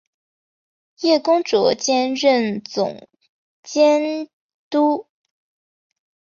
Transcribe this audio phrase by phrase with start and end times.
[1.01, 3.07] 叶恭绰兼任总
[3.61, 4.27] 监
[4.67, 5.05] 督。